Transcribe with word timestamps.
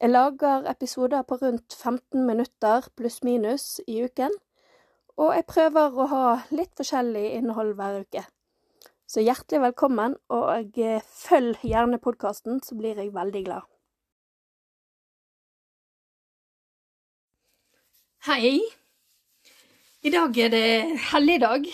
Jeg 0.00 0.10
lager 0.10 0.66
episoder 0.68 1.22
på 1.22 1.38
rundt 1.40 1.74
15 1.74 2.26
minutter 2.26 2.84
pluss-minus 2.96 3.80
i 3.88 4.02
uken, 4.04 4.34
og 5.16 5.30
jeg 5.32 5.46
prøver 5.48 5.94
å 5.96 6.06
ha 6.10 6.24
litt 6.52 6.74
forskjellig 6.76 7.22
innhold 7.38 7.72
hver 7.78 8.02
uke. 8.04 8.24
Så 9.08 9.24
hjertelig 9.24 9.62
velkommen, 9.62 10.18
og 10.28 10.76
eh, 10.76 11.00
følg 11.00 11.64
gjerne 11.64 12.00
podkasten, 12.02 12.60
så 12.60 12.76
blir 12.76 13.00
jeg 13.00 13.14
veldig 13.14 13.42
glad. 13.46 13.64
Hei. 18.28 18.60
I 20.04 20.12
dag 20.12 20.36
er 20.44 20.52
det 20.52 21.00
helligdag. 21.08 21.70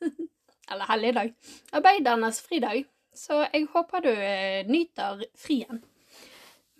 Eller 0.72 0.90
helligdag. 0.90 1.32
Arbeidernes 1.70 2.42
fridag. 2.42 2.82
Så 3.14 3.44
jeg 3.44 3.68
håper 3.70 4.02
du 4.02 4.12
eh, 4.16 4.66
nyter 4.66 5.22
frien. 5.38 5.84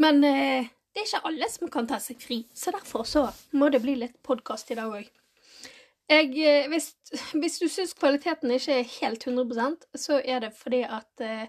Men 0.01 0.25
eh, 0.25 0.71
det 0.93 1.03
er 1.03 1.09
ikke 1.09 1.29
alle 1.29 1.49
som 1.53 1.73
kan 1.73 1.89
ta 1.89 1.99
seg 2.01 2.21
fri, 2.23 2.43
så 2.55 2.73
derfor 2.75 3.05
så 3.09 3.27
må 3.57 3.69
det 3.73 3.83
bli 3.85 3.97
litt 4.01 4.19
podkast 4.25 4.71
i 4.73 4.79
dag 4.79 4.93
òg. 4.93 5.09
Eh, 6.13 6.35
hvis, 6.69 6.93
hvis, 7.41 7.59
du 7.61 7.69
syns 7.71 7.97
kvaliteten 7.97 8.53
ikke 8.53 8.81
er 8.81 8.91
helt 8.99 9.25
100% 9.29 9.87
så 9.97 10.19
er 10.21 10.43
det 10.45 10.53
fordi 10.59 10.83
at 10.85 11.25
eh, 11.25 11.47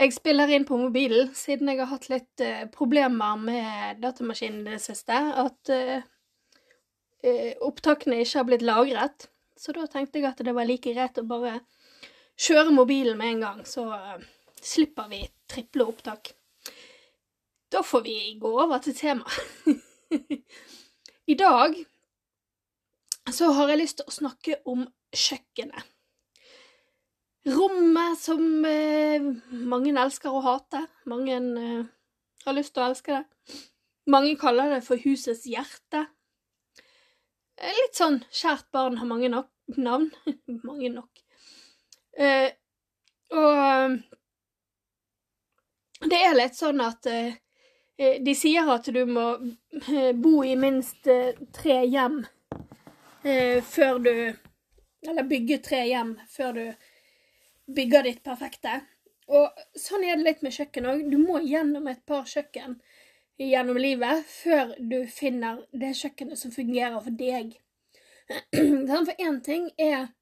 jeg 0.00 0.14
spiller 0.16 0.50
inn 0.50 0.64
på 0.66 0.78
mobilen, 0.80 1.30
siden 1.36 1.68
jeg 1.68 1.82
har 1.82 1.90
hatt 1.90 2.08
litt 2.10 2.42
eh, 2.42 2.64
problemer 2.72 3.36
med 3.38 4.00
datamaskinen 4.02 4.64
i 4.66 4.76
det 4.76 4.82
siste. 4.82 5.14
At 5.14 5.72
eh, 5.72 6.04
eh, 7.22 7.52
opptakene 7.60 8.22
ikke 8.22 8.40
har 8.40 8.48
blitt 8.48 8.64
lagret. 8.66 9.28
Så 9.56 9.74
da 9.76 9.86
tenkte 9.86 10.18
jeg 10.18 10.30
at 10.30 10.40
det 10.42 10.56
var 10.56 10.66
like 10.66 10.94
greit 10.94 11.20
å 11.20 11.26
bare 11.28 11.60
kjøre 12.40 12.72
mobilen 12.74 13.18
med 13.20 13.34
en 13.34 13.44
gang, 13.44 13.58
så 13.68 13.84
slipper 14.58 15.10
vi 15.12 15.20
triple 15.52 15.84
opptak. 15.86 16.32
Da 17.72 17.82
får 17.82 18.00
vi 18.04 18.38
gå 18.40 18.50
over 18.62 18.78
til 18.84 18.94
temaet. 18.94 19.32
I 21.32 21.34
dag 21.34 21.76
så 23.32 23.48
har 23.56 23.70
jeg 23.70 23.80
lyst 23.80 24.00
til 24.00 24.10
å 24.10 24.12
snakke 24.12 24.58
om 24.68 24.82
kjøkkenet. 25.16 25.86
Rommet 27.48 28.20
som 28.20 28.42
eh, 28.68 29.24
mange 29.72 29.94
elsker 30.04 30.30
å 30.30 30.42
hate. 30.44 30.82
Mange 31.08 31.38
eh, 31.38 31.86
har 32.44 32.56
lyst 32.58 32.74
til 32.76 32.84
å 32.84 32.90
elske 32.90 33.16
det. 33.16 33.56
Mange 34.12 34.36
kaller 34.38 34.76
det 34.76 34.82
for 34.84 35.00
husets 35.00 35.46
hjerte. 35.48 36.04
Eh, 37.56 37.72
litt 37.78 37.96
sånn 37.96 38.20
kjært 38.28 38.68
barn 38.74 39.00
har 39.00 39.08
mange 39.08 39.32
nok 39.32 39.78
navn. 39.80 40.10
mange 40.68 40.92
nok. 40.92 41.24
Eh, 42.20 42.50
og 43.32 43.64
eh, 43.64 43.96
det 46.12 46.20
er 46.20 46.36
litt 46.36 46.58
sånn 46.58 46.84
at 46.84 47.08
eh, 47.08 47.40
de 48.24 48.34
sier 48.36 48.68
at 48.72 48.88
du 48.94 49.02
må 49.06 49.26
bo 50.24 50.32
i 50.44 50.54
minst 50.58 51.08
tre 51.54 51.76
hjem 51.86 52.22
eh, 53.24 53.58
før 53.62 53.98
du 54.02 54.14
Eller 55.02 55.26
bygge 55.26 55.58
tre 55.66 55.82
hjem 55.88 56.16
før 56.30 56.52
du 56.58 56.64
bygger 57.72 58.06
ditt 58.06 58.20
perfekte. 58.22 58.80
Og 59.32 59.62
sånn 59.78 60.04
er 60.06 60.18
det 60.18 60.26
litt 60.26 60.42
med 60.46 60.54
kjøkken 60.54 60.86
òg. 60.86 61.04
Du 61.10 61.16
må 61.18 61.40
gjennom 61.42 61.88
et 61.90 62.02
par 62.06 62.26
kjøkken 62.28 62.76
gjennom 63.40 63.78
livet 63.80 64.22
før 64.28 64.74
du 64.78 65.00
finner 65.10 65.62
det 65.72 65.94
kjøkkenet 65.98 66.38
som 66.38 66.54
fungerer 66.54 67.00
for 67.02 67.18
deg. 67.18 67.56
For 68.52 69.14
én 69.18 69.40
ting 69.44 69.64
er 69.76 70.12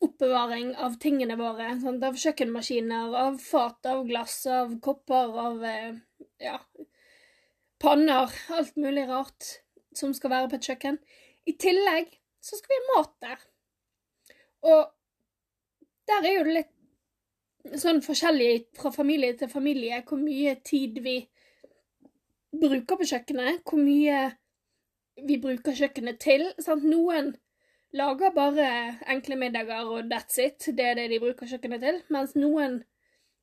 oppbevaring 0.00 0.72
av 0.80 0.96
tingene 1.02 1.36
våre. 1.38 1.74
Sant? 1.82 2.02
Av 2.02 2.16
kjøkkenmaskiner, 2.16 3.12
av 3.14 3.36
fat, 3.44 3.84
av 3.86 4.06
glass, 4.08 4.40
av 4.48 4.72
kopper, 4.82 5.36
av 5.44 5.64
eh, 5.68 5.98
ja, 6.40 6.56
panner. 7.80 8.32
Alt 8.56 8.76
mulig 8.76 9.06
rart 9.08 9.56
som 9.96 10.14
skal 10.14 10.34
være 10.34 10.50
på 10.50 10.60
et 10.60 10.68
kjøkken. 10.70 10.98
I 11.48 11.56
tillegg 11.60 12.12
så 12.40 12.58
skal 12.58 12.72
vi 12.72 12.80
ha 12.80 12.90
mat 12.94 13.14
der. 13.24 13.46
Og 14.70 14.82
der 16.10 16.26
er 16.26 16.36
jo 16.36 16.44
det 16.46 16.56
litt 16.58 17.80
sånn 17.80 18.00
forskjellig 18.04 18.52
fra 18.78 18.92
familie 18.94 19.36
til 19.36 19.50
familie 19.52 20.00
hvor 20.08 20.20
mye 20.20 20.56
tid 20.64 21.00
vi 21.04 21.18
bruker 22.50 22.98
på 22.98 23.08
kjøkkenet, 23.12 23.62
hvor 23.64 23.80
mye 23.80 24.22
vi 25.26 25.36
bruker 25.42 25.76
kjøkkenet 25.76 26.20
til. 26.22 26.46
Sant? 26.62 26.86
Noen 26.86 27.34
lager 27.96 28.32
bare 28.34 28.68
enkle 29.10 29.36
middager 29.38 29.88
og 29.90 30.10
that's 30.10 30.38
it, 30.42 30.70
det 30.76 30.86
er 30.86 30.96
det 30.98 31.10
de 31.12 31.20
bruker 31.22 31.50
kjøkkenet 31.50 31.84
til, 31.84 32.00
mens 32.14 32.36
noen 32.38 32.80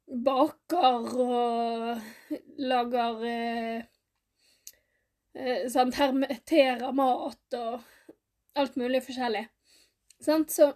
baker 0.08 1.08
og 1.20 2.44
lager 2.58 3.26
eh, 3.28 3.88
sant, 5.70 5.98
hermeterer 6.00 6.92
mat 6.96 7.58
og 7.58 7.84
alt 8.58 8.76
mulig 8.80 9.04
forskjellig. 9.06 9.46
Sant? 10.24 10.52
Så, 10.52 10.72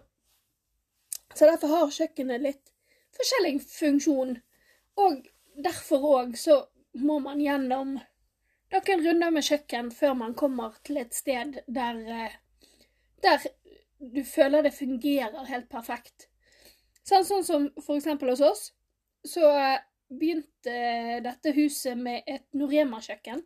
så 1.34 1.48
derfor 1.48 1.72
har 1.74 1.94
kjøkkenet 1.96 2.44
litt 2.44 2.72
forskjellig 3.16 3.58
funksjon. 3.66 4.36
Og 5.02 5.26
derfor 5.64 6.08
òg 6.20 6.36
så 6.38 6.60
må 7.00 7.18
man 7.24 7.40
gjennom 7.40 7.96
noen 8.72 9.04
runder 9.06 9.32
med 9.32 9.44
kjøkken 9.44 9.90
før 9.92 10.14
man 10.16 10.36
kommer 10.38 10.76
til 10.86 11.00
et 11.02 11.14
sted 11.16 11.58
der, 11.66 11.98
eh, 12.08 12.36
der 13.24 13.46
du 13.98 14.22
føler 14.24 14.64
det 14.64 14.74
fungerer 14.74 15.48
helt 15.48 15.68
perfekt. 15.70 16.28
Sånn, 17.02 17.26
sånn 17.26 17.44
som 17.44 17.66
for 17.82 17.96
eksempel 17.98 18.32
hos 18.32 18.42
oss, 18.44 18.62
så 19.26 19.48
begynte 20.12 21.20
dette 21.24 21.52
huset 21.56 21.98
med 21.98 22.26
et 22.26 22.44
Norema-kjøkken. 22.54 23.42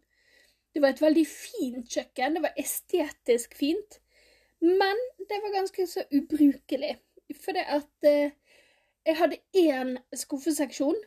Det 0.77 0.83
var 0.83 0.93
et 0.93 1.01
veldig 1.01 1.23
fint 1.25 1.87
kjøkken. 1.89 2.35
Det 2.37 2.41
var 2.45 2.59
estetisk 2.61 3.55
fint. 3.57 3.95
Men 4.61 4.99
det 5.25 5.39
var 5.41 5.55
ganske 5.55 5.87
så 5.89 6.03
ubrukelig. 6.13 6.91
For 7.33 7.57
det 7.57 7.63
at 7.65 8.05
eh, 8.05 8.35
jeg 9.07 9.17
hadde 9.17 9.39
én 9.57 9.95
skuffeseksjon, 10.13 10.99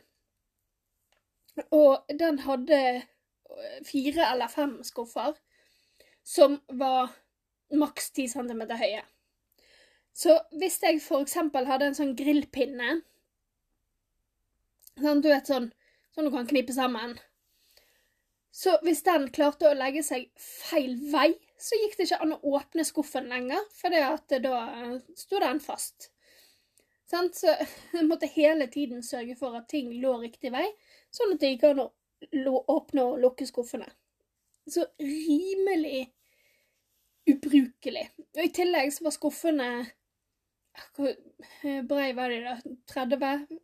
og 1.70 2.10
den 2.18 2.42
hadde 2.48 2.80
eh, 2.96 3.06
fire 3.86 4.26
eller 4.32 4.50
fem 4.50 4.74
skuffer 4.82 5.38
som 6.26 6.58
var 6.82 7.14
maks 7.70 8.10
ti 8.10 8.26
centimeter 8.28 8.74
høye. 8.74 9.06
Så 10.10 10.34
hvis 10.58 10.82
jeg 10.82 10.98
eksempel 11.22 11.70
hadde 11.70 11.92
en 11.92 12.00
sånn 12.02 12.16
grillpinne 12.18 12.96
sånn, 14.98 15.22
Du 15.22 15.30
vet 15.30 15.46
sånn 15.46 15.70
sånn 16.10 16.26
du 16.26 16.34
kan 16.34 16.50
knipe 16.50 16.74
sammen. 16.74 17.20
Så 18.50 18.74
hvis 18.82 19.04
den 19.06 19.28
klarte 19.30 19.68
å 19.70 19.76
legge 19.78 20.02
seg 20.02 20.26
feil 20.42 20.96
vei, 21.12 21.28
så 21.60 21.78
gikk 21.78 21.96
det 21.98 22.08
ikke 22.08 22.22
an 22.24 22.34
å 22.34 22.54
åpne 22.56 22.84
skuffen 22.86 23.28
lenger, 23.30 23.62
for 23.76 23.94
da 23.94 24.64
sto 25.18 25.38
den 25.42 25.60
fast. 25.62 26.10
Så 27.10 27.54
jeg 27.94 28.06
måtte 28.06 28.30
hele 28.30 28.66
tiden 28.70 29.02
sørge 29.06 29.36
for 29.38 29.58
at 29.58 29.68
ting 29.70 29.92
lå 30.02 30.16
riktig 30.22 30.52
vei, 30.54 30.66
sånn 31.14 31.34
at 31.34 31.42
det 31.42 31.54
gikk 31.54 31.68
an 31.70 31.84
å 31.86 31.90
åpne 32.74 33.06
og 33.06 33.22
lukke 33.22 33.46
skuffene. 33.48 33.88
Så 34.70 34.84
rimelig 35.00 36.10
ubrukelig. 37.30 38.06
Og 38.36 38.44
i 38.44 38.52
tillegg 38.54 38.92
så 38.94 39.06
var 39.06 39.14
skuffene 39.16 39.70
Hvor 40.94 41.10
brei 41.88 42.12
var 42.14 42.30
de, 42.30 42.38
da? 42.44 42.52
30? 42.92 43.58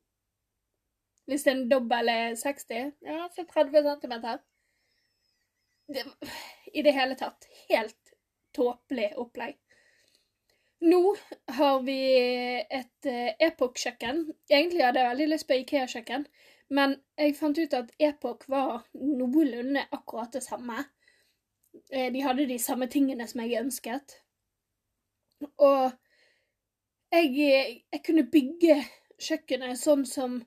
Hvis 1.31 1.47
en 1.51 1.67
dobbel 1.71 2.11
er 2.11 2.35
60? 2.39 2.91
Ja, 3.07 3.29
så 3.35 3.45
30 3.47 3.87
centimeter 3.87 4.43
det, 5.89 6.05
I 6.73 6.83
det 6.83 6.93
hele 6.97 7.15
tatt. 7.15 7.49
Helt 7.69 8.13
tåpelig 8.57 9.13
opplegg. 9.17 9.57
Nå 10.81 11.17
har 11.57 11.81
vi 11.83 12.01
et 12.61 13.09
uh, 13.09 13.31
Epoch-kjøkken. 13.47 14.27
Egentlig 14.51 14.85
hadde 14.85 15.01
jeg 15.01 15.11
veldig 15.13 15.29
lyst 15.33 15.49
på 15.49 15.57
Ikea-kjøkken, 15.63 16.27
men 16.77 16.99
jeg 17.17 17.37
fant 17.39 17.59
ut 17.59 17.77
at 17.79 17.93
Epoch 18.03 18.45
var 18.53 18.85
noenlunde 18.93 19.87
akkurat 19.95 20.37
det 20.37 20.43
samme. 20.45 20.85
Eh, 21.93 22.11
de 22.13 22.23
hadde 22.25 22.49
de 22.49 22.59
samme 22.59 22.89
tingene 22.93 23.27
som 23.29 23.41
jeg 23.45 23.61
ønsket. 23.61 24.19
Og 25.57 25.93
jeg, 27.13 27.31
jeg 27.93 28.03
kunne 28.05 28.27
bygge 28.33 28.81
kjøkkenet 29.23 29.81
sånn 29.81 30.05
som 30.09 30.41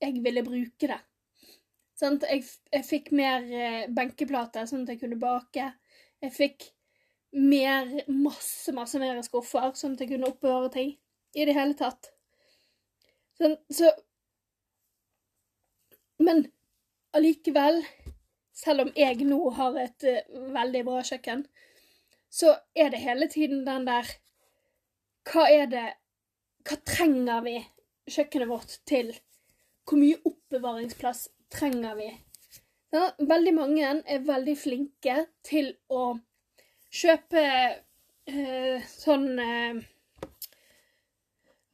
jeg 0.00 0.22
ville 0.24 0.44
bruke 0.46 0.88
det. 0.92 1.00
Sant? 1.96 2.26
Jeg, 2.28 2.44
jeg 2.72 2.84
fikk 2.84 3.12
mer 3.16 3.44
eh, 3.48 3.84
benkeplater, 3.92 4.66
sånn 4.68 4.84
at 4.84 4.94
jeg 4.94 5.02
kunne 5.04 5.20
bake. 5.20 5.70
Jeg 6.24 6.32
fikk 6.34 6.66
mer, 7.36 7.88
masse, 8.08 8.72
masse 8.76 9.00
mer 9.00 9.20
skuffer, 9.24 9.72
sånn 9.76 9.96
at 9.96 10.04
jeg 10.04 10.12
kunne 10.12 10.28
oppbevare 10.30 10.72
ting. 10.74 10.92
I 11.36 11.46
det 11.48 11.56
hele 11.56 11.76
tatt. 11.76 12.12
Sånn, 13.36 13.56
så 13.68 13.92
Men 16.16 16.46
allikevel, 17.12 17.82
selv 18.56 18.86
om 18.86 18.92
jeg 18.96 19.26
nå 19.28 19.36
har 19.58 19.76
et 19.82 20.06
uh, 20.08 20.46
veldig 20.54 20.80
bra 20.86 21.02
kjøkken, 21.04 21.42
så 22.32 22.54
er 22.72 22.88
det 22.92 23.02
hele 23.04 23.28
tiden 23.28 23.66
den 23.66 23.84
der 23.88 24.08
Hva 25.28 25.44
er 25.52 25.68
det 25.68 25.84
Hva 26.64 26.78
trenger 26.88 27.44
vi 27.44 27.58
kjøkkenet 28.08 28.48
vårt 28.48 28.78
til? 28.88 29.12
Hvor 29.84 30.00
mye 30.00 30.16
oppbevaringsplass 30.24 31.26
trenger 31.52 31.98
vi? 31.98 32.08
Ja, 32.94 33.10
veldig 33.18 33.52
mange 33.56 33.90
er 34.06 34.24
veldig 34.24 34.54
flinke 34.58 35.18
til 35.44 35.72
å 35.92 36.16
kjøpe 36.92 37.42
eh, 38.30 38.86
sånn 38.88 39.26
eh, 39.42 39.80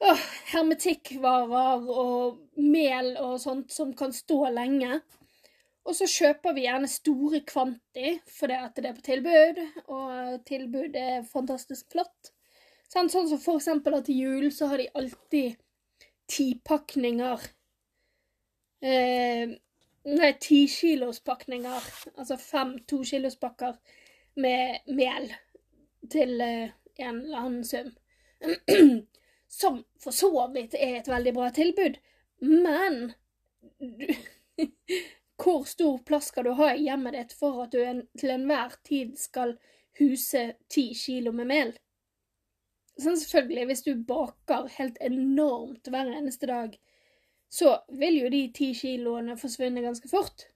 åh, 0.02 0.22
hermetikkvarer 0.52 1.88
og 1.92 2.40
mel 2.58 3.14
og 3.20 3.36
sånt 3.42 3.72
som 3.74 3.92
kan 3.96 4.14
stå 4.16 4.40
lenge. 4.54 5.00
Og 5.82 5.96
så 5.98 6.06
kjøper 6.06 6.54
vi 6.54 6.66
gjerne 6.66 6.90
store 6.90 7.42
kvanti 7.46 8.16
fordi 8.30 8.58
at 8.58 8.78
det 8.78 8.90
er 8.90 8.98
på 8.98 9.06
tilbud, 9.06 9.62
og 9.90 10.44
tilbud 10.46 10.98
er 10.98 11.26
fantastisk 11.26 11.90
flott. 11.94 12.32
Sånn, 12.92 13.08
sånn 13.10 13.28
som 13.30 13.40
for 13.40 13.58
eksempel 13.58 13.96
at 13.96 14.06
til 14.06 14.20
jul 14.20 14.50
så 14.54 14.68
har 14.70 14.82
de 14.82 14.90
alltid 14.98 15.58
tipakninger. 16.30 17.46
Eh, 18.82 19.48
nei, 20.04 20.32
tikilospakninger. 20.40 21.82
Altså 22.16 22.36
fem 22.36 22.78
tokilospakker 22.90 23.76
med 24.34 24.78
mel 24.86 25.28
til 26.10 26.40
eh, 26.40 26.72
en 26.96 27.20
eller 27.20 27.38
annen 27.38 27.64
sum. 27.64 27.92
Som 29.48 29.82
for 30.02 30.16
så 30.16 30.30
vidt 30.54 30.74
er 30.74 30.98
et 30.98 31.08
veldig 31.08 31.34
bra 31.36 31.50
tilbud, 31.54 31.98
men 32.40 33.12
du, 33.78 34.08
hvor 35.42 35.66
stor 35.68 35.98
plass 36.06 36.32
skal 36.32 36.48
du 36.48 36.54
ha 36.56 36.72
i 36.72 36.86
hjemmet 36.86 37.14
ditt 37.18 37.34
for 37.36 37.60
at 37.66 37.74
du 37.74 37.82
en, 37.84 38.06
til 38.18 38.32
enhver 38.32 38.74
tid 38.88 39.12
skal 39.20 39.58
huse 40.00 40.46
ti 40.72 40.88
kilo 40.96 41.34
med 41.36 41.50
mel? 41.52 41.74
Sånn 42.98 43.20
selvfølgelig, 43.20 43.66
hvis 43.68 43.84
du 43.86 43.92
baker 44.08 44.66
helt 44.78 44.98
enormt 45.04 45.92
hver 45.92 46.10
eneste 46.16 46.48
dag, 46.48 46.74
så 47.52 47.74
vil 48.00 48.22
jo 48.22 48.30
de 48.32 48.46
ti 48.56 48.70
kiloene 48.76 49.36
forsvinne 49.36 49.84
ganske 49.84 50.08
fort. 50.08 50.46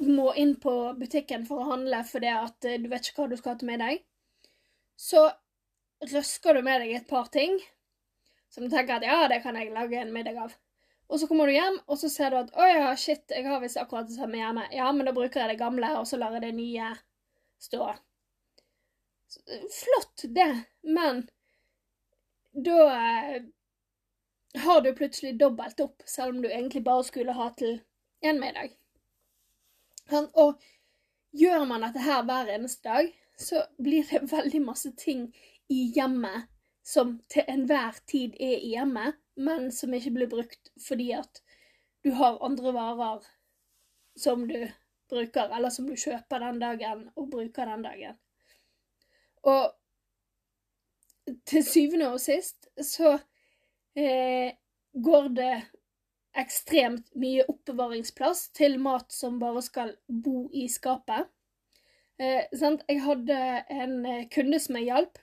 må 0.00 0.32
inn 0.38 0.54
på 0.60 0.72
butikken 0.98 1.44
for 1.48 1.60
å 1.60 1.70
handle 1.74 2.02
fordi 2.08 2.30
at 2.32 2.68
eh, 2.68 2.80
du 2.80 2.88
vet 2.90 3.06
ikke 3.06 3.24
hva 3.24 3.30
du 3.30 3.38
skal 3.38 3.54
ha 3.54 3.60
til 3.60 3.70
med 3.70 3.82
deg, 3.84 4.02
så 5.00 5.30
røsker 6.10 6.56
du 6.56 6.64
med 6.64 6.82
deg 6.82 6.96
et 6.98 7.08
par 7.08 7.30
ting 7.32 7.56
som 8.52 8.66
du 8.66 8.72
tenker 8.72 8.98
at 8.98 9.06
ja, 9.06 9.28
det 9.30 9.40
kan 9.44 9.56
jeg 9.56 9.72
lage 9.72 10.00
en 10.00 10.12
middag 10.12 10.40
av. 10.42 10.56
Og 11.10 11.18
så 11.20 11.26
kommer 11.26 11.48
du 11.48 11.54
hjem, 11.54 11.78
og 11.90 11.98
så 11.98 12.10
ser 12.10 12.30
du 12.30 12.38
at 12.40 12.50
å 12.54 12.66
ja, 12.66 12.90
shit, 12.98 13.22
jeg 13.30 13.46
har 13.46 13.62
visst 13.62 13.78
akkurat 13.80 14.08
det 14.10 14.18
samme 14.18 14.38
hjemme. 14.38 14.66
Ja, 14.74 14.90
men 14.94 15.06
da 15.06 15.14
bruker 15.14 15.42
jeg 15.42 15.52
det 15.52 15.62
gamle, 15.62 15.90
og 15.98 16.06
så 16.06 16.18
lar 16.20 16.36
jeg 16.36 16.44
det 16.44 16.52
nye 16.58 16.90
stå. 17.62 17.88
Flott, 19.74 20.26
det, 20.34 20.48
men 20.86 21.24
da 22.50 22.78
eh, 22.90 23.40
har 24.66 24.82
du 24.82 24.90
plutselig 24.98 25.36
dobbelt 25.38 25.80
opp, 25.82 26.02
selv 26.06 26.36
om 26.36 26.42
du 26.42 26.50
egentlig 26.50 26.82
bare 26.86 27.06
skulle 27.06 27.34
ha 27.38 27.48
til 27.58 27.78
én 28.26 28.38
middag. 28.42 28.74
Og 30.10 30.58
gjør 31.38 31.66
man 31.70 31.86
dette 31.86 32.02
her 32.02 32.26
hver 32.26 32.50
eneste 32.50 32.86
dag, 32.86 33.10
så 33.40 33.64
blir 33.78 34.06
det 34.10 34.22
veldig 34.36 34.62
masse 34.64 34.92
ting 34.98 35.28
i 35.70 35.82
hjemmet 35.96 36.48
som 36.86 37.18
til 37.30 37.46
enhver 37.48 37.98
tid 38.08 38.34
er 38.40 38.58
i 38.58 38.74
hjemmet, 38.74 39.18
men 39.36 39.68
som 39.72 39.94
ikke 39.94 40.14
blir 40.16 40.30
brukt 40.30 40.72
fordi 40.80 41.10
at 41.16 41.42
du 42.04 42.12
har 42.16 42.40
andre 42.44 42.72
varer 42.74 43.26
som 44.18 44.46
du 44.48 44.58
bruker, 45.10 45.50
eller 45.56 45.70
som 45.70 45.86
du 45.86 45.96
kjøper 45.98 46.42
den 46.42 46.60
dagen 46.62 47.04
og 47.16 47.28
bruker 47.30 47.68
den 47.68 47.84
dagen. 47.84 48.16
Og 49.42 49.76
til 51.46 51.64
syvende 51.64 52.10
og 52.12 52.20
sist 52.20 52.68
så 52.84 53.18
eh, 53.96 54.56
går 54.92 55.28
det 55.36 55.54
ekstremt 56.40 57.10
mye 57.18 57.44
oppbevaringsplass 57.50 58.48
til 58.56 58.78
mat 58.82 59.10
som 59.12 59.38
bare 59.42 59.62
skal 59.66 59.94
bo 60.06 60.48
i 60.52 60.66
skapet. 60.70 61.28
Eh? 62.20 62.46
Jeg 62.52 63.02
hadde 63.04 63.36
en 63.72 64.06
eh, 64.06 64.28
kunde 64.32 64.60
som 64.60 64.76
jeg 64.76 64.90
hjalp, 64.90 65.20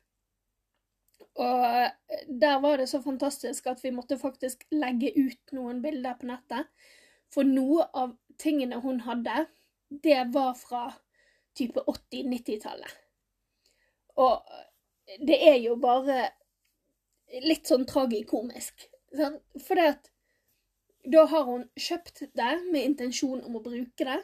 og 1.37 1.65
eh, 1.65 2.23
der 2.41 2.61
var 2.63 2.77
det 2.81 2.89
så 2.89 3.01
fantastisk 3.03 3.67
at 3.69 3.83
vi 3.83 3.93
måtte 3.93 4.17
faktisk 4.17 4.65
legge 4.73 5.11
ut 5.17 5.53
noen 5.53 5.81
bilder 5.83 6.17
på 6.17 6.29
nettet. 6.31 6.71
For 7.33 7.45
noe 7.45 7.85
av 7.93 8.15
tingene 8.41 8.79
hun 8.81 9.03
hadde, 9.05 9.45
det 9.89 10.23
var 10.33 10.55
fra 10.57 10.87
type 11.57 11.83
80-90-tallet. 11.85 12.93
Og 14.17 14.41
det 15.27 15.37
er 15.49 15.57
jo 15.61 15.75
bare 15.81 16.31
litt 17.43 17.67
sånn 17.69 17.85
tragikomisk. 17.89 18.87
Sant? 19.13 19.43
For 19.63 19.79
at 19.81 20.09
da 21.07 21.27
har 21.29 21.45
hun 21.47 21.67
kjøpt 21.77 22.25
det 22.35 22.53
med 22.71 22.81
intensjon 22.83 23.43
om 23.45 23.59
å 23.59 23.63
bruke 23.63 24.07
det, 24.07 24.17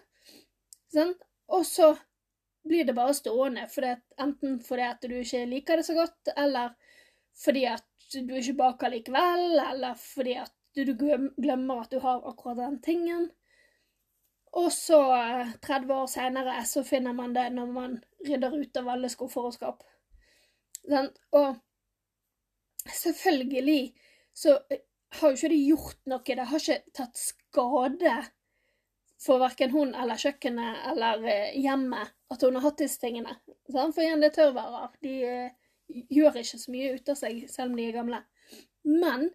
sant? 0.91 1.21
og 1.53 1.67
så 1.67 1.93
blir 2.63 2.85
det 2.87 2.95
bare 2.95 3.13
stående 3.13 3.67
For 3.71 3.85
det, 3.85 3.97
enten 4.21 4.59
fordi 4.63 4.87
at 4.87 5.05
du 5.05 5.15
ikke 5.19 5.45
liker 5.49 5.79
det 5.79 5.85
så 5.87 5.95
godt, 5.97 6.33
eller 6.37 6.73
fordi 7.43 7.65
at 7.65 7.87
du 8.13 8.35
ikke 8.37 8.57
baker 8.57 8.93
likevel, 8.93 9.59
eller 9.59 9.95
fordi 9.99 10.35
at 10.41 10.53
du 10.75 10.93
glemmer 10.95 11.81
at 11.81 11.91
du 11.91 11.99
har 11.99 12.21
akkurat 12.29 12.57
den 12.57 12.81
tingen. 12.81 13.31
Og 14.53 14.71
så, 14.71 14.99
30 15.65 15.93
år 15.93 16.05
seinere, 16.05 16.59
så 16.65 16.83
finner 16.85 17.13
man 17.13 17.33
det 17.33 17.47
når 17.53 17.71
man 17.73 17.95
rydder 18.27 18.53
ut 18.53 18.77
av 18.77 18.89
alle 18.93 19.09
skuffer 19.09 19.49
og 19.49 19.55
skap. 19.55 19.83
Og 21.31 21.55
selvfølgelig 22.85 23.93
så 24.33 24.59
har 25.19 25.29
jo 25.29 25.37
ikke 25.37 25.49
det 25.53 25.61
gjort 25.63 25.99
noe. 26.09 26.21
Det 26.25 26.47
har 26.51 26.61
ikke 26.61 26.93
tatt 26.93 27.17
skade 27.17 28.15
for 29.23 29.39
verken 29.41 29.71
hun 29.71 29.93
eller 29.95 30.19
kjøkkenet 30.19 30.85
eller 30.91 31.23
eh, 31.29 31.55
hjemmet 31.63 32.11
at 32.33 32.43
hun 32.43 32.57
har 32.57 32.67
hatt 32.67 32.81
disse 32.83 32.99
tingene. 33.01 33.37
For 33.71 34.03
igjen, 34.03 34.21
det 34.23 34.31
er 34.31 34.37
tørrvarer. 34.37 34.93
De 35.03 35.13
eh, 35.27 35.51
gjør 36.11 36.41
ikke 36.41 36.59
så 36.59 36.73
mye 36.73 36.93
ut 36.97 37.11
av 37.13 37.19
seg, 37.19 37.43
selv 37.51 37.71
om 37.71 37.79
de 37.79 37.87
er 37.87 37.97
gamle. 37.97 38.21
Men 38.83 39.29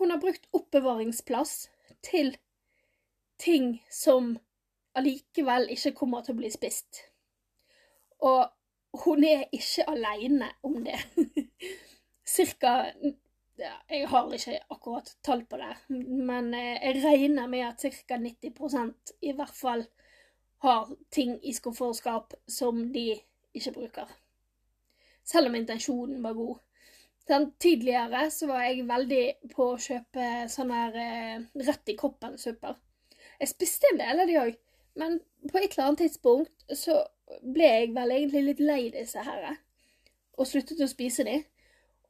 hun 0.00 0.12
har 0.12 0.20
brukt 0.22 0.48
oppbevaringsplass 0.56 1.54
til 2.04 2.34
ting 3.42 3.76
som 3.90 4.34
allikevel 4.98 5.70
ikke 5.72 5.94
kommer 5.96 6.24
til 6.24 6.36
å 6.36 6.42
bli 6.42 6.50
spist. 6.52 7.04
Og 8.22 8.50
hun 9.04 9.24
er 9.24 9.46
ikke 9.54 9.86
aleine 9.90 10.50
om 10.66 10.82
det. 10.84 10.98
Cirka 12.36 12.92
Jeg 13.62 14.08
har 14.08 14.32
ikke 14.34 14.58
akkurat 14.70 15.10
tall 15.24 15.44
på 15.48 15.58
det, 15.60 15.72
men 15.88 16.52
eh, 16.54 16.78
jeg 16.80 17.02
regner 17.04 17.50
med 17.50 17.66
at 17.68 17.84
ca. 17.84 18.18
90% 18.18 19.14
i 19.22 19.34
hvert 19.36 19.54
fall 19.56 19.84
har 20.62 20.90
ting 21.10 21.38
i 21.42 21.54
skufferskap 21.54 22.34
som 22.48 22.84
de 22.94 23.16
ikke 23.54 23.72
bruker. 23.76 24.12
Selv 25.24 25.50
om 25.50 25.54
intensjonen 25.58 26.22
var 26.22 26.36
god. 26.38 26.60
Den 27.28 27.52
tidligere 27.60 28.30
så 28.30 28.46
var 28.50 28.64
jeg 28.66 28.86
veldig 28.88 29.24
på 29.54 29.68
å 29.72 29.80
kjøpe 29.80 30.28
sånn 30.50 30.72
her 30.74 30.98
eh, 30.98 31.44
rett 31.66 31.92
i 31.92 31.98
koppen-supper. 31.98 32.78
Jeg 33.40 33.50
spiste 33.50 33.90
en 33.92 34.00
del 34.02 34.22
av 34.22 34.30
de 34.30 34.38
òg, 34.40 34.56
men 34.98 35.18
på 35.48 35.58
et 35.58 35.70
eller 35.70 35.88
annet 35.88 36.04
tidspunkt 36.04 36.76
så 36.78 36.98
ble 37.42 37.68
jeg 37.68 37.92
vel 37.94 38.14
egentlig 38.14 38.42
litt 38.48 38.62
lei 38.62 38.82
disse 38.94 39.22
her, 39.24 39.56
og 40.38 40.48
sluttet 40.48 40.82
å 40.82 40.90
spise 40.90 41.24
de. 41.26 41.38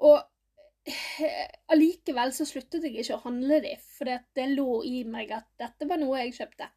Og 0.02 0.18
allikevel 1.72 2.32
så 2.34 2.46
sluttet 2.48 2.84
jeg 2.86 3.02
ikke 3.02 3.16
å 3.16 3.24
handle 3.26 3.60
de, 3.62 3.76
for 3.96 4.10
det 4.10 4.46
lå 4.50 4.82
i 4.88 5.02
meg 5.06 5.30
at 5.34 5.46
dette 5.60 5.86
var 5.88 6.00
noe 6.02 6.20
jeg 6.24 6.34
kjøpte. 6.40 6.68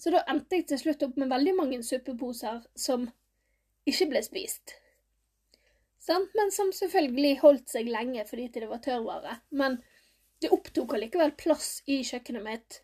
Så 0.00 0.12
da 0.14 0.22
endte 0.32 0.56
jeg 0.56 0.68
til 0.70 0.80
slutt 0.80 1.02
opp 1.04 1.18
med 1.20 1.28
veldig 1.28 1.52
mange 1.58 1.82
suppeposer 1.84 2.62
som 2.72 3.04
ikke 3.88 4.08
ble 4.12 4.22
spist. 4.24 4.76
Men 6.08 6.48
som 6.54 6.72
selvfølgelig 6.72 7.40
holdt 7.42 7.68
seg 7.68 7.90
lenge 7.92 8.24
fordi 8.26 8.48
det 8.54 8.68
var 8.70 8.80
tørrvare. 8.82 9.36
Men 9.52 9.76
det 10.40 10.48
opptok 10.56 10.96
allikevel 10.96 11.34
plass 11.36 11.82
i 11.84 12.00
kjøkkenet 12.06 12.46
mitt 12.46 12.80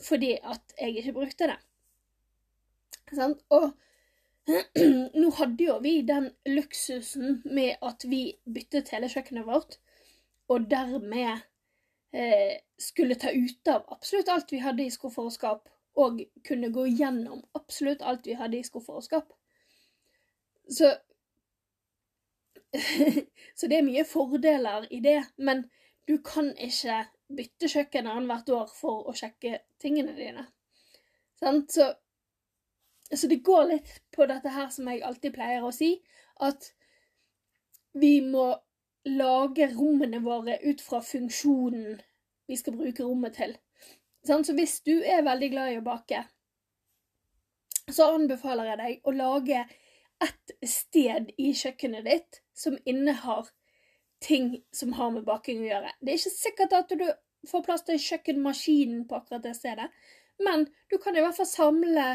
fordi 0.00 0.34
at 0.40 0.74
jeg 0.80 0.96
ikke 1.00 1.16
brukte 1.16 1.50
det. 1.52 1.58
Og 3.52 3.68
nå 5.20 5.30
hadde 5.38 5.64
jo 5.64 5.78
vi 5.82 6.00
den 6.06 6.28
luksusen 6.46 7.40
med 7.44 7.82
at 7.82 8.04
vi 8.06 8.20
byttet 8.46 8.92
hele 8.94 9.08
kjøkkenet 9.10 9.46
vårt, 9.46 9.78
og 10.48 10.68
dermed 10.70 11.42
eh, 12.14 12.60
skulle 12.78 13.18
ta 13.18 13.32
ut 13.34 13.72
av 13.72 13.88
absolutt 13.96 14.30
alt 14.30 14.52
vi 14.54 14.62
hadde 14.62 14.86
i 14.86 14.92
skuffer 14.94 15.26
og 15.26 15.34
skap, 15.34 15.66
og 15.96 16.20
kunne 16.46 16.70
gå 16.70 16.86
gjennom 16.92 17.42
absolutt 17.58 18.04
alt 18.06 18.28
vi 18.28 18.36
hadde 18.38 18.60
i 18.60 18.66
skuffer 18.66 19.00
og 19.00 19.06
skap. 19.06 19.34
Så 20.70 20.94
Så 23.56 23.68
det 23.70 23.78
er 23.78 23.86
mye 23.86 24.04
fordeler 24.04 24.84
i 24.92 24.98
det, 25.00 25.22
men 25.36 25.64
du 26.08 26.18
kan 26.22 26.50
ikke 26.60 27.06
bytte 27.32 27.70
kjøkken 27.70 28.06
annethvert 28.10 28.50
år 28.52 28.66
for 28.70 29.08
å 29.08 29.14
sjekke 29.16 29.62
tingene 29.82 30.12
dine. 30.18 30.44
Så 31.40 31.86
så 33.14 33.28
det 33.30 33.42
går 33.46 33.68
litt 33.70 33.92
på 34.14 34.26
dette 34.26 34.50
her 34.50 34.70
som 34.74 34.88
jeg 34.90 35.04
alltid 35.06 35.34
pleier 35.36 35.64
å 35.64 35.72
si, 35.74 35.92
at 36.42 36.72
vi 37.96 38.18
må 38.24 38.48
lage 39.06 39.68
rommene 39.72 40.20
våre 40.24 40.58
ut 40.66 40.82
fra 40.82 41.00
funksjonen 41.04 42.00
vi 42.46 42.58
skal 42.58 42.76
bruke 42.76 43.04
rommet 43.06 43.36
til. 43.38 43.54
Så 44.26 44.54
hvis 44.58 44.80
du 44.86 44.96
er 44.98 45.22
veldig 45.26 45.50
glad 45.52 45.72
i 45.72 45.78
å 45.78 45.84
bake, 45.86 46.24
så 47.86 48.10
anbefaler 48.16 48.72
jeg 48.72 48.80
deg 48.80 49.06
å 49.06 49.14
lage 49.14 49.60
et 50.24 50.54
sted 50.66 51.30
i 51.38 51.52
kjøkkenet 51.54 52.06
ditt 52.08 52.40
som 52.56 52.78
innehar 52.88 53.52
ting 54.24 54.56
som 54.74 54.94
har 54.96 55.12
med 55.14 55.26
baking 55.28 55.62
å 55.62 55.68
gjøre. 55.68 55.92
Det 56.00 56.12
er 56.12 56.18
ikke 56.18 56.34
sikkert 56.34 56.74
at 56.74 56.94
du 56.98 57.04
får 57.46 57.64
plass 57.66 57.84
til 57.86 58.00
kjøkkenmaskinen 58.02 59.04
på 59.06 59.18
akkurat 59.20 59.44
det 59.44 59.54
stedet, 59.58 59.90
men 60.42 60.66
du 60.90 60.98
kan 60.98 61.16
i 61.16 61.22
hvert 61.22 61.36
fall 61.36 61.48
samle 61.48 62.06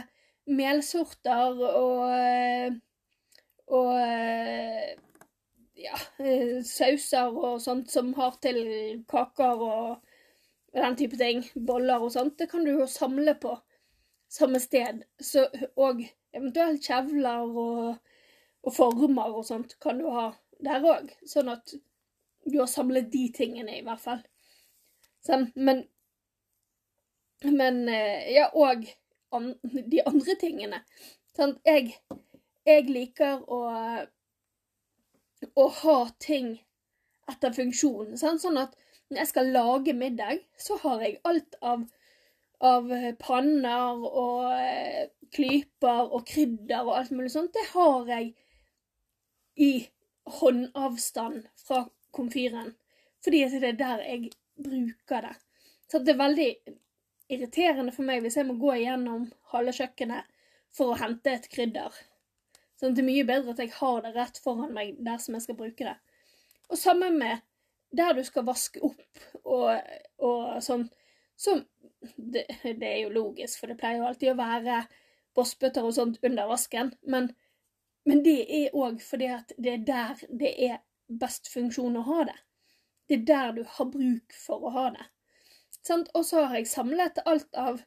melsorter 0.48 1.60
og 1.69 2.79
og 3.71 3.91
ja, 5.79 5.98
sauser 6.67 7.31
og 7.31 7.62
sånt 7.63 7.91
som 7.91 8.12
har 8.17 8.36
til 8.43 8.60
kaker 9.10 9.62
og 9.63 10.01
den 10.75 10.98
type 11.00 11.19
ting. 11.19 11.43
Boller 11.55 12.03
og 12.03 12.12
sånt. 12.13 12.38
Det 12.39 12.50
kan 12.51 12.65
du 12.65 12.74
jo 12.74 12.88
samle 12.89 13.36
på 13.39 13.55
samme 14.31 14.60
sted. 14.60 15.03
Så, 15.19 15.48
og 15.75 16.03
eventuelt 16.33 16.83
kjevler 16.83 17.48
og, 17.48 17.95
og, 18.63 18.74
former 18.75 19.39
og 19.39 19.48
sånt 19.48 19.77
kan 19.83 20.00
du 20.00 20.10
ha 20.12 20.29
der 20.63 20.83
òg. 20.83 21.12
Sånn 21.27 21.51
at 21.51 21.74
du 22.43 22.57
har 22.57 22.69
samlet 22.69 23.12
de 23.13 23.27
tingene, 23.36 23.79
i 23.79 23.86
hvert 23.86 24.01
fall. 24.01 24.21
Sånn, 25.25 25.51
men 25.55 25.88
Men 27.41 27.88
ja, 27.89 28.51
og 28.53 28.83
an, 29.35 29.53
de 29.63 30.01
andre 30.05 30.35
tingene. 30.39 30.81
Sånn, 31.35 31.55
jeg, 31.67 31.95
jeg 32.67 32.89
liker 32.89 33.43
å, 33.47 33.61
å 35.55 35.67
ha 35.81 35.97
ting 36.19 36.53
etter 37.31 37.55
funksjon. 37.55 38.17
Sånn, 38.19 38.39
sånn 38.41 38.59
at 38.61 38.75
når 39.11 39.23
jeg 39.23 39.31
skal 39.31 39.51
lage 39.55 39.95
middag, 39.95 40.43
så 40.59 40.77
har 40.83 41.03
jeg 41.05 41.19
alt 41.27 41.57
av, 41.61 41.88
av 42.63 42.91
panner 43.19 44.05
og 44.07 44.51
eh, 44.55 45.09
klyper 45.35 46.11
og 46.11 46.25
krydder 46.27 46.85
og 46.85 46.97
alt 47.00 47.15
mulig 47.15 47.31
sånt. 47.33 47.53
Det 47.55 47.65
har 47.73 48.07
jeg 48.11 48.33
i 49.61 49.71
håndavstand 50.39 51.47
fra 51.59 51.85
komfyren. 52.15 52.73
Fordi 53.23 53.43
det 53.53 53.73
er 53.73 53.79
der 53.79 54.05
jeg 54.05 54.31
bruker 54.63 55.27
det. 55.27 55.35
Så 55.91 56.00
det 56.00 56.15
er 56.15 56.23
veldig 56.23 56.50
irriterende 57.31 57.93
for 57.95 58.07
meg 58.07 58.23
hvis 58.23 58.38
jeg 58.39 58.47
må 58.47 58.57
gå 58.59 58.75
igjennom 58.77 59.27
halve 59.53 59.73
kjøkkenet 59.75 60.27
for 60.75 60.93
å 60.93 61.00
hente 61.01 61.33
et 61.33 61.47
krydder. 61.51 61.95
Sånn, 62.79 62.91
at 62.91 62.97
det 62.97 63.03
er 63.03 63.09
mye 63.11 63.27
bedre 63.27 63.53
at 63.53 63.61
jeg 63.61 63.73
har 63.77 64.01
det 64.05 64.13
rett 64.15 64.39
foran 64.41 64.73
meg 64.75 64.97
der 65.05 65.21
som 65.21 65.38
jeg 65.38 65.45
skal 65.45 65.59
bruke 65.59 65.88
det. 65.88 65.97
Og 66.71 66.79
sammen 66.79 67.19
med 67.19 67.43
der 67.91 68.15
du 68.15 68.23
skal 68.23 68.47
vaske 68.47 68.81
opp 68.88 69.23
og, 69.43 69.93
og 70.23 70.63
sånn, 70.63 70.88
så 71.35 71.57
det, 72.15 72.45
det, 72.63 72.88
er 72.88 73.00
jo 73.03 73.13
logisk, 73.13 73.59
for 73.59 73.71
det 73.71 73.77
pleier 73.81 74.01
jo 74.01 74.07
alltid 74.07 74.31
å 74.31 74.39
være 74.39 74.83
bossbøtter 75.35 75.85
og 75.85 75.95
sånt 75.95 76.19
under 76.25 76.50
vasken, 76.50 76.93
men, 77.03 77.29
men 78.07 78.23
det 78.25 78.39
er 78.47 78.77
òg 78.77 79.01
fordi 79.03 79.29
at 79.35 79.53
det 79.57 79.75
er 79.75 79.85
der 79.88 80.23
det 80.29 80.53
er 80.69 80.79
best 81.21 81.51
funksjon 81.51 82.00
å 82.00 82.05
ha 82.07 82.23
det. 82.31 82.38
Det 83.09 83.19
er 83.19 83.25
der 83.27 83.57
du 83.59 83.65
har 83.67 83.91
bruk 83.91 84.35
for 84.45 84.63
å 84.67 84.73
ha 84.75 84.85
det. 84.95 85.07
Og 85.89 86.25
så 86.25 86.45
har 86.45 86.59
jeg 86.59 86.69
samlet 86.69 87.21
alt 87.25 87.57
av 87.57 87.81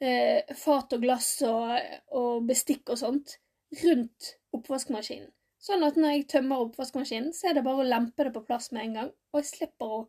eh, 0.00 0.54
fat 0.56 0.94
og 0.96 1.02
glass 1.02 1.30
og, 1.46 1.74
og, 2.16 2.46
bestikk 2.48 2.88
og 2.94 3.00
sånt 3.00 3.36
rundt 3.82 4.34
oppvaskmaskinen. 4.56 5.30
Sånn 5.60 5.82
at 5.84 5.98
når 5.98 6.14
jeg 6.14 6.28
tømmer 6.32 6.62
oppvaskmaskinen, 6.64 7.32
så 7.34 7.50
er 7.50 7.58
det 7.58 7.64
bare 7.66 7.82
å 7.82 7.88
lempe 7.88 8.24
det 8.24 8.32
på 8.32 8.44
plass 8.46 8.70
med 8.72 8.84
en 8.84 8.94
gang, 9.00 9.10
og 9.32 9.40
jeg 9.40 9.48
slipper 9.50 9.94
å 9.96 10.04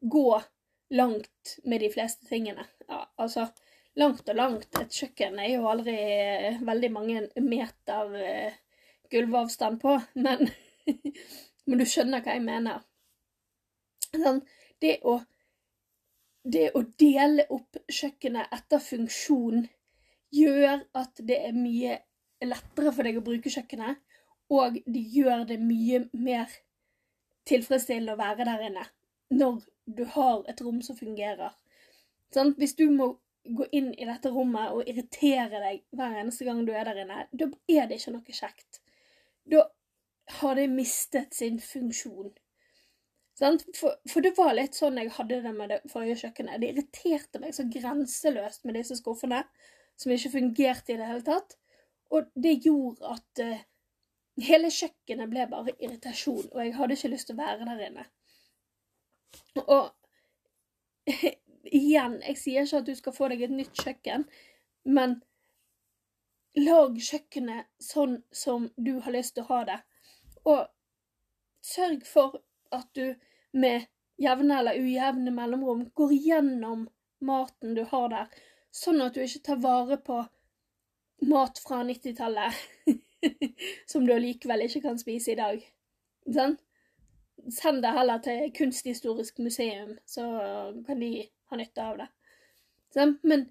gå 0.00 0.40
langt 0.96 1.58
med 1.68 1.84
de 1.84 1.90
fleste 1.92 2.26
tingene. 2.26 2.64
Ja, 2.88 3.04
altså 3.20 3.50
langt 4.00 4.28
og 4.28 4.38
langt. 4.38 4.68
Et 4.80 5.00
kjøkken 5.02 5.38
er 5.38 5.52
jo 5.52 5.68
aldri 5.70 5.94
eh, 5.94 6.62
veldig 6.66 6.90
mange 6.94 7.24
meter 7.44 8.16
eh, 8.18 8.56
gulvavstand 9.12 9.80
på, 9.82 9.96
men, 10.18 10.48
men 11.66 11.82
du 11.82 11.86
skjønner 11.86 12.24
hva 12.24 12.38
jeg 12.38 12.46
mener. 12.46 12.82
Sånn, 14.10 14.40
det 14.82 14.98
å 15.06 15.20
det 16.42 16.70
å 16.76 16.82
dele 16.98 17.46
opp 17.52 17.78
kjøkkenet 17.90 18.52
etter 18.54 18.82
funksjon 18.82 19.66
gjør 20.34 20.84
at 20.96 21.20
det 21.26 21.40
er 21.48 21.56
mye 21.56 21.98
lettere 22.46 22.92
for 22.94 23.04
deg 23.04 23.18
å 23.20 23.24
bruke 23.24 23.52
kjøkkenet, 23.52 23.98
og 24.50 24.78
det 24.86 25.02
gjør 25.14 25.44
det 25.50 25.58
mye 25.62 26.04
mer 26.16 26.50
tilfredsstillende 27.48 28.14
å 28.14 28.20
være 28.20 28.46
der 28.48 28.64
inne 28.70 28.86
når 29.30 29.60
du 29.86 30.04
har 30.14 30.46
et 30.50 30.60
rom 30.64 30.80
som 30.82 30.96
fungerer. 30.98 31.52
Sånn? 32.34 32.54
Hvis 32.58 32.74
du 32.78 32.88
må 32.90 33.12
gå 33.44 33.66
inn 33.74 33.92
i 33.94 34.06
dette 34.06 34.30
rommet 34.32 34.74
og 34.74 34.88
irritere 34.90 35.60
deg 35.62 35.82
hver 35.96 36.18
eneste 36.22 36.46
gang 36.46 36.64
du 36.66 36.72
er 36.74 36.88
der 36.88 37.02
inne, 37.04 37.26
da 37.32 37.46
er 37.70 37.86
det 37.90 38.00
ikke 38.00 38.14
noe 38.16 38.36
kjekt. 38.36 38.80
Da 39.50 39.64
har 40.40 40.58
det 40.58 40.66
mistet 40.70 41.34
sin 41.34 41.58
funksjon. 41.62 42.32
For, 43.40 43.94
for 44.08 44.20
det 44.20 44.34
var 44.36 44.52
litt 44.52 44.76
sånn 44.76 44.98
jeg 45.00 45.14
hadde 45.16 45.40
det 45.46 45.52
med 45.56 45.72
det 45.72 45.80
forrige 45.88 46.18
kjøkkenet. 46.26 46.60
Det 46.60 46.72
irriterte 46.74 47.40
meg 47.40 47.54
så 47.56 47.64
grenseløst 47.72 48.66
med 48.68 48.76
disse 48.76 48.98
skuffene, 48.98 49.42
som 49.96 50.12
ikke 50.12 50.34
fungerte 50.34 50.92
i 50.92 50.98
det 51.00 51.08
hele 51.08 51.24
tatt. 51.24 51.56
Og 52.12 52.28
det 52.34 52.58
gjorde 52.66 53.14
at 53.14 53.42
uh, 53.46 53.62
hele 54.44 54.70
kjøkkenet 54.74 55.30
ble 55.32 55.46
bare 55.50 55.76
irritasjon, 55.78 56.50
og 56.52 56.60
jeg 56.64 56.74
hadde 56.76 56.98
ikke 56.98 57.12
lyst 57.14 57.30
til 57.30 57.38
å 57.38 57.40
være 57.40 57.68
der 57.68 57.82
inne. 57.86 58.06
Og 59.64 59.88
igjen, 61.80 62.20
jeg 62.26 62.38
sier 62.40 62.68
ikke 62.68 62.82
at 62.82 62.90
du 62.90 62.94
skal 62.98 63.16
få 63.16 63.30
deg 63.32 63.46
et 63.46 63.56
nytt 63.56 63.84
kjøkken, 63.84 64.26
men 64.84 65.16
lag 66.60 66.96
kjøkkenet 66.98 67.70
sånn 67.82 68.20
som 68.34 68.68
du 68.76 68.98
har 69.04 69.16
lyst 69.16 69.36
til 69.36 69.46
å 69.46 69.52
ha 69.54 69.64
det. 69.68 69.80
Og 70.44 70.62
sørg 71.64 72.04
for 72.08 72.40
at 72.74 72.88
du 72.96 73.14
med 73.52 73.86
jevne 74.20 74.58
eller 74.58 74.78
ujevne 74.78 75.32
mellomrom 75.34 75.86
går 75.94 76.12
gjennom 76.12 76.88
maten 77.20 77.74
du 77.74 77.82
har 77.88 78.08
der, 78.12 78.28
sånn 78.70 79.00
at 79.04 79.16
du 79.16 79.22
ikke 79.24 79.44
tar 79.50 79.60
vare 79.62 79.98
på 80.04 80.20
mat 81.28 81.60
fra 81.60 81.82
90-tallet 81.84 82.54
som 83.90 84.06
du 84.06 84.14
allikevel 84.14 84.66
ikke 84.66 84.84
kan 84.86 84.98
spise 85.00 85.34
i 85.34 85.38
dag. 85.40 85.64
Sånn? 86.28 86.56
Send 87.52 87.84
det 87.84 87.92
heller 87.96 88.20
til 88.24 88.50
Kunsthistorisk 88.56 89.40
museum, 89.40 89.94
så 90.04 90.24
kan 90.86 91.00
de 91.00 91.12
ha 91.50 91.56
nytte 91.56 91.84
av 91.84 92.00
det. 92.02 92.08
Sånn? 92.94 93.16
Men, 93.24 93.46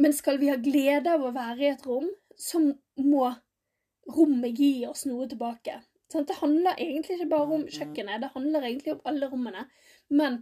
men 0.00 0.16
skal 0.16 0.40
vi 0.40 0.50
ha 0.52 0.58
glede 0.60 1.14
av 1.16 1.24
å 1.24 1.34
være 1.36 1.64
i 1.64 1.70
et 1.72 1.86
rom, 1.88 2.08
så 2.36 2.60
må 3.00 3.30
rommet 4.10 4.60
gi 4.60 4.86
oss 4.88 5.06
noe 5.08 5.28
tilbake. 5.28 5.78
Sånn? 6.10 6.26
Det 6.26 6.38
handler 6.40 6.78
egentlig 6.78 7.18
ikke 7.18 7.30
bare 7.30 7.58
om 7.58 7.66
kjøkkenet, 7.70 8.22
det 8.22 8.32
handler 8.34 8.66
egentlig 8.66 8.96
om 8.96 9.02
alle 9.10 9.28
rommene. 9.30 9.66
Men 10.10 10.40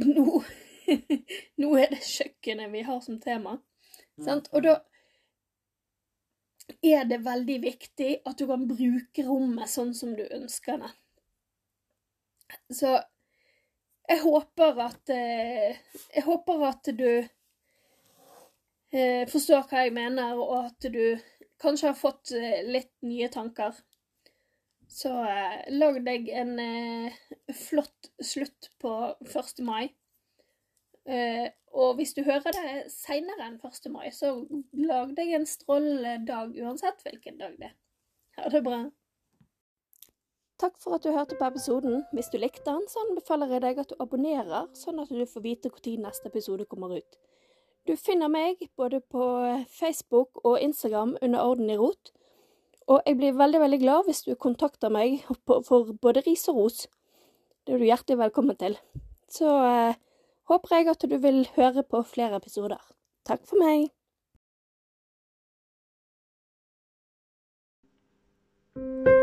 nå, 0.00 0.40
nå 1.62 1.72
er 1.76 1.92
det 1.92 2.00
kjøkkenet 2.06 2.72
vi 2.72 2.84
har 2.88 3.02
som 3.04 3.20
tema. 3.22 3.58
Sant? 4.20 4.48
Og 4.54 4.64
da 4.64 4.78
er 6.86 7.04
det 7.08 7.24
veldig 7.24 7.58
viktig 7.62 8.10
at 8.26 8.38
du 8.38 8.46
kan 8.48 8.66
bruke 8.68 9.24
rommet 9.26 9.70
sånn 9.70 9.92
som 9.96 10.14
du 10.16 10.24
ønsker 10.24 10.80
det. 10.82 10.90
Så 12.74 12.96
jeg 14.10 14.22
håper 14.24 14.80
at 14.82 15.10
eh, 15.14 15.76
Jeg 16.16 16.24
håper 16.26 16.64
at 16.66 16.88
du 16.98 17.10
eh, 18.92 19.28
forstår 19.30 19.68
hva 19.70 19.84
jeg 19.84 19.94
mener, 19.94 20.34
og 20.40 20.64
at 20.64 20.88
du 20.90 21.18
kanskje 21.62 21.92
har 21.92 21.98
fått 21.98 22.32
eh, 22.34 22.62
litt 22.66 22.92
nye 23.06 23.28
tanker. 23.30 23.76
Så 24.90 25.10
lag 25.70 25.98
deg 26.02 26.28
en 26.34 26.56
flott 27.54 28.10
slutt 28.18 28.72
på 28.82 28.94
1. 29.22 29.62
mai. 29.62 29.92
Og 31.70 31.94
hvis 31.98 32.14
du 32.16 32.24
hører 32.26 32.50
det 32.56 32.90
seinere 32.90 33.46
enn 33.46 33.60
1. 33.62 33.86
mai, 33.94 34.08
så 34.10 34.32
lag 34.74 35.14
deg 35.14 35.30
en 35.38 35.46
strålende 35.46 36.16
dag 36.26 36.56
uansett 36.58 37.04
hvilken 37.06 37.38
dag 37.38 37.54
det 37.60 37.70
er. 37.70 37.76
Ha 38.40 38.50
det 38.50 38.64
bra. 38.66 38.80
Takk 40.60 40.76
for 40.82 40.98
at 40.98 41.06
du 41.06 41.14
hørte 41.14 41.38
på 41.38 41.46
episoden. 41.46 42.02
Hvis 42.12 42.28
du 42.28 42.36
likte 42.42 42.66
den, 42.66 42.82
så 42.90 43.06
anbefaler 43.06 43.54
jeg 43.54 43.62
deg 43.64 43.78
at 43.80 43.92
du 43.94 44.02
abonnerer, 44.02 44.66
sånn 44.76 45.00
at 45.00 45.08
du 45.08 45.22
får 45.24 45.46
vite 45.46 45.70
når 45.72 46.02
neste 46.08 46.28
episode 46.28 46.66
kommer 46.68 46.98
ut. 46.98 47.20
Du 47.88 47.94
finner 47.96 48.28
meg 48.28 48.60
både 48.76 49.00
på 49.00 49.24
Facebook 49.72 50.42
og 50.44 50.60
Instagram 50.60 51.16
under 51.22 51.40
Orden 51.40 51.70
i 51.70 51.78
rot. 51.80 52.12
Og 52.90 53.04
jeg 53.06 53.18
blir 53.20 53.36
veldig, 53.38 53.60
veldig 53.62 53.78
glad 53.84 54.08
hvis 54.08 54.24
du 54.26 54.32
kontakter 54.34 54.90
meg 54.90 55.22
for 55.46 55.92
både 56.02 56.24
ris 56.26 56.48
og 56.50 56.58
ros. 56.58 56.80
Det 57.62 57.76
er 57.76 57.78
du 57.78 57.86
hjertelig 57.86 58.18
velkommen 58.24 58.58
til. 58.58 58.74
Så 59.30 59.46
eh, 59.46 60.00
håper 60.50 60.76
jeg 60.76 60.90
at 60.90 61.06
du 61.06 61.16
vil 61.22 61.44
høre 61.54 61.86
på 61.86 62.02
flere 62.02 62.42
episoder. 62.42 62.82
Takk 63.28 63.46
for 63.46 63.62
meg. 63.62 63.90
thank 68.76 69.08
you 69.08 69.19